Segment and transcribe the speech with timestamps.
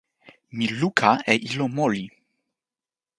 [0.55, 2.05] mi luka e ilo moli.